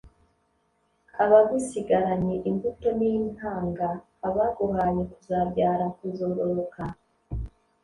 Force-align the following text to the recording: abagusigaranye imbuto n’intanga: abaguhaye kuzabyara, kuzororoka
abagusigaranye 1.23 2.35
imbuto 2.49 2.87
n’intanga: 2.99 3.87
abaguhaye 4.27 5.01
kuzabyara, 5.11 5.85
kuzororoka 5.97 6.81